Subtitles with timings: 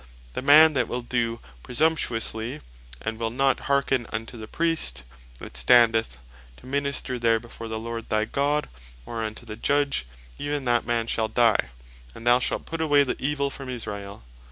[0.33, 2.59] "The man that will doe presumptuously,
[3.03, 5.03] and will not hearken unto the Priest,
[5.37, 6.17] (that standeth
[6.57, 8.67] to Minister there before the Lord thy God,
[9.05, 10.07] or unto the Judge,)
[10.39, 11.69] even that man shall die,
[12.15, 14.23] and thou shalt put away the evill from Israel."